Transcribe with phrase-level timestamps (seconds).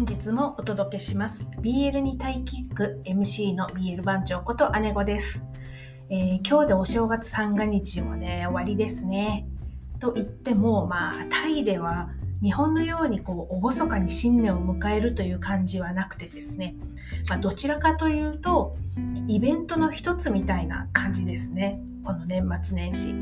[0.00, 1.44] 本日もお届けします。
[1.60, 5.44] BL にタイキック MC の BL 番長こと姉子です、
[6.08, 9.46] えー、今日でお正月三が日もね終わりですね。
[9.98, 12.08] と言ってもまあタイでは
[12.42, 16.76] 日本のようにこう厳かに新年を迎えるという感じはなくてですね、
[17.28, 18.78] まあ、どちらかというと
[19.28, 21.78] イベントの一つみたいな感じですね。
[22.10, 23.14] この年末年始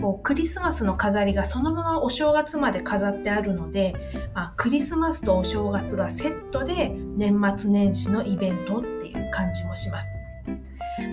[0.00, 3.96] こうクリスマスの飾りがそのままお正月まで飾ってあるので、
[4.32, 10.14] まあ、クリスマスとお正月がセットで年末年始のイベントっていう感じもします。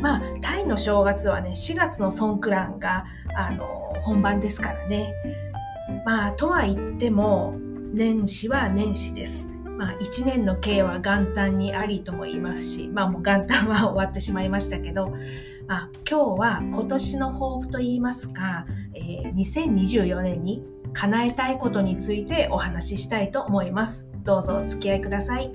[0.04, 3.66] まあ、タイの正月はね、4月のソンクランが、あの、
[4.04, 5.14] 本番ですからね。
[6.06, 7.56] まあ、とは言っても、
[7.94, 9.50] 年始は年始です。
[9.78, 15.14] まあ、1年の計は元旦にありとも言いますし、まあもう元旦は終わってしまいましたけど、
[15.68, 24.08] あ今日は今年の抱負といいますか、えー、2024年に叶えたいことについてお話ししたいと思います。
[24.24, 25.52] どうぞお付き合いください。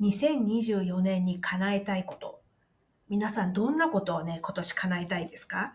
[0.00, 2.40] 2024年に叶えたいこと。
[3.08, 5.74] 皆さんどんなことをね、今年叶えたいですか？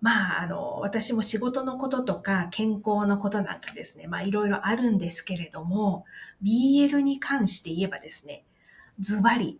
[0.00, 6.04] まあ、あの、私も仕事のこととか健康のことなんかですね、まあいろいろあるんですけれども、
[6.42, 8.44] BL に関して言えばですね、
[9.00, 9.58] ズバリ、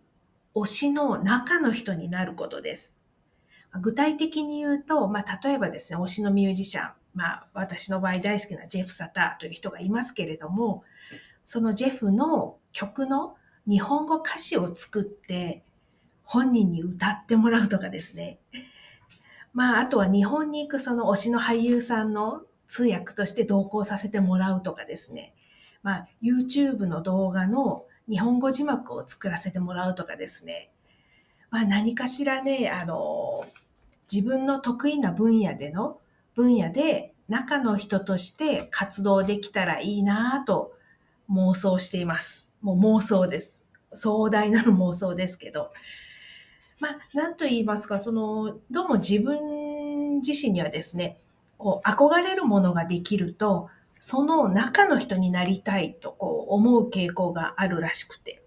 [0.55, 2.95] 推しの中の人になることです。
[3.81, 10.83] 具体的に言うと、まあ例えばですね、推しのミュージシャン、まあ私の場合大好きなジェフ・サターという人がいますけれども、
[11.45, 13.35] そのジェフの曲の
[13.67, 15.63] 日本語歌詞を作って
[16.23, 18.37] 本人に歌ってもらうとかですね。
[19.57, 25.33] まあ、あとは日本に行くその推しの俳優さんの通訳として同行させてもらうとかですね。
[25.81, 30.69] まあ、YouTube の動画の日本語字幕を作らせてもらうとかですね。
[31.49, 33.47] まあ、何かしらね、あの、
[34.13, 35.99] 自分の得意な分野での、
[36.35, 40.73] 分野で中の人として活動できたらいいなぁと
[41.31, 42.51] 妄想しています。
[42.61, 43.63] もう妄想です。
[43.91, 45.71] 壮大なる妄想ですけど。
[46.79, 51.19] まあ、なんと言いますか、その、どうも自分自身にはですね、
[51.57, 58.43] こう、憧れるものができると、その中の人になりたいとこう思う傾向があるらしくて。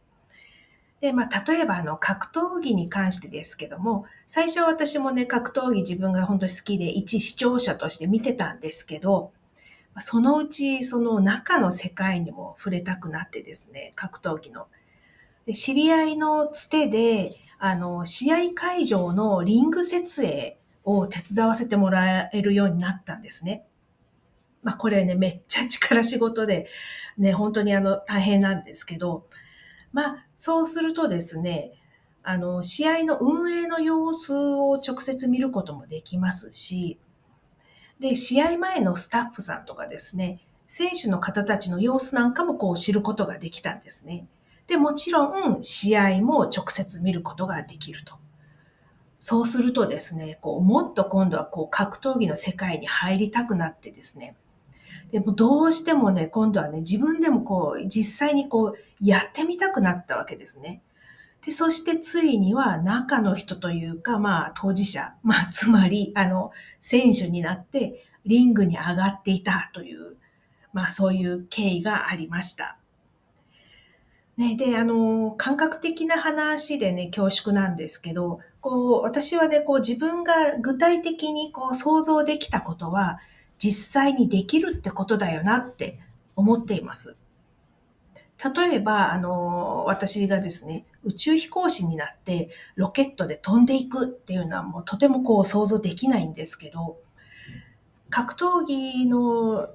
[1.01, 9.33] で、まあ、例えばあの、格闘技に関してですけども、最初私もね、格闘技自分が本当に好きで、一視聴者として見てたんですけど、
[9.99, 14.69] そのうちその中の世界にも触れたくなってですね、格闘技の。
[15.47, 23.67] で知り合いのつてで、あの、試合会場のリング設営を手伝わせてもらえるようになったんですね。
[24.63, 26.69] まあこれね、めっちゃ力仕事で、
[27.19, 29.27] ね、本当にあの大変なんですけど、
[29.93, 31.73] まあそうするとですね、
[32.23, 36.99] あの、試合の運営の様子を直接見ることもできますし、
[37.99, 44.27] で、試合前のスタッフさんとかですね、選手の方たちの様子なんかもこう知ることができたんですね。
[44.71, 48.15] で、もちろん試合も直接見ることができると。
[49.19, 54.37] そうするとですね、こう、もっと今度はこう、格闘技の世界に入りたくなってですね、
[55.11, 60.83] でもどうしてもね、今度はね、自分でもこう、実際にこう、やってみたくなったわけですね。
[61.45, 70.17] で、そしてついには中の人というか、まあ当事者、まあ つまり、あの、選手になってリングに上がっていたという、
[70.73, 72.77] まあそういう経緯がありました。
[74.41, 83.19] ね、で、あの、感覚的な話でね、恐縮なんですけど、こう、私はね、こう自分が具体的にこう想像できたことは、
[83.59, 86.01] 実際にできるってことだよなって
[86.37, 87.19] 思っています。
[88.43, 96.97] 例えば、あの、私がですね、宇宙飛行士になってロケットで飛んでいくっていうのはもうとてもこう想像できないんですけど、
[98.09, 99.69] 格闘技の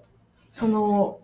[0.50, 1.20] その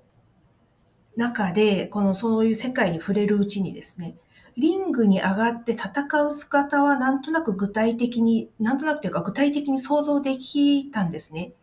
[1.22, 4.16] 中で、このそういう世界に触れるうちにですね、
[4.58, 11.54] リングに上がって戦う姿はなんとなく具体的に、なんとなくというか具体的に想像できたんですね。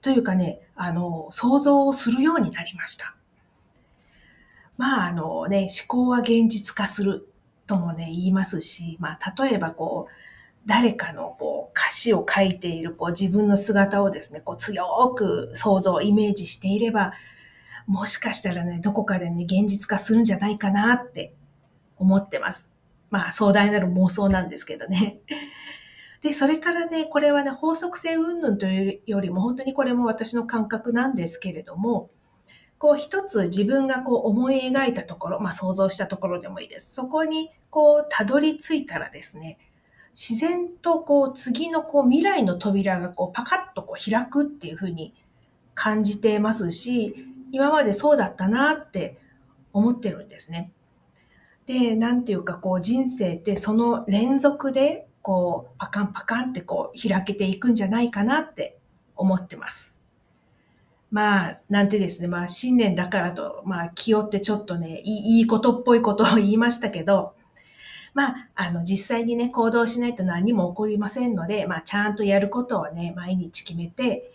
[0.00, 3.16] というかね、あの、想像をするようになりました。
[4.78, 7.28] まあ、あのね、思考は現実化する
[7.66, 10.12] ともね、言いますし、まあ、例えばこう、
[10.66, 14.86] 誰かのこう歌詞を書いているこう自分の姿をですね、こう強
[15.16, 17.12] く想像、イメージしていれば、
[17.90, 21.34] もしかしたらね、どこかでね、現実化するんじゃないかなって
[21.98, 22.70] 思ってます。
[23.10, 25.18] まあ、壮大なる妄想なんですけどね。
[26.22, 32.10] で、それからね、これはね、法則性云々というよりも、本当にこれも私の感覚なんですけれども、
[32.78, 36.94] こう一つ自分がこう思い描いたところ、まあ想像したところでもいいです。
[36.94, 39.58] そこにこうたどり着いたらですね、
[40.14, 45.12] 自然とこう次のこう未来の扉がこうパカッとこう開くっていうふうに
[45.74, 49.18] 感じてますし、今までそうだったなって
[49.72, 50.72] 思ってるんですね。
[51.66, 58.78] で、なんていうかこう人生ってその連続でこうパカンパカンってこう開けていくんじゃないかなって
[59.16, 60.00] 思ってます。
[61.10, 67.34] まあ、なんてですね、まあ新年だからと、まあ気負ってちょっとね、いいことっぽいことを言いましたけど、
[68.14, 74.32] まあ、あの、実際にね、行動しないと何も起こりませんので、まあ、ちゃんとやることをね、毎日決めて、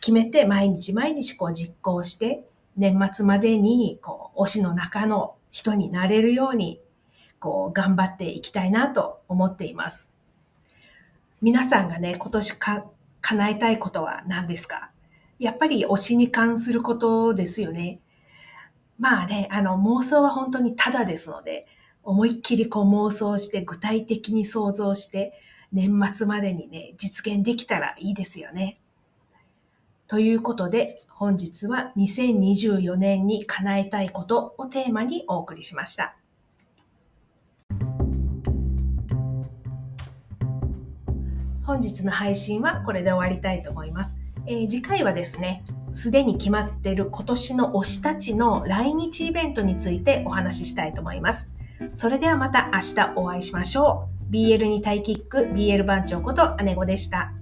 [0.00, 2.44] 決めて、毎日毎日こう実行して、
[2.76, 6.80] 年末までに、こう、推しの中の人になれるように、
[7.38, 10.14] こう、頑張っていきたいなと思っています。
[11.40, 12.84] 皆さんがね、今年か、
[13.20, 14.90] 叶えたいことは何ですか？
[15.38, 18.00] やっぱり推しに関することですよね。
[18.98, 21.66] まあね、あの、妄想は本当にただですので、
[22.02, 25.34] 思いっきりこう妄想して具体的に想像して
[25.72, 28.78] 年末までにね、実現できたらいいですよね。
[30.08, 36.16] ということで本日は2024年に叶えたいことをテーマにお送りしました。
[41.64, 44.18] 本日の配信はこれで終わりたいと思います。
[44.46, 51.50] えー、次回はですね、すでに決まっている今年の推したちの来日イベントについてお話ししたいと思います。
[51.94, 54.32] それではまた明日お会いしましょう。
[54.32, 57.32] BL にタイキック、BL 番長こと姉子でした。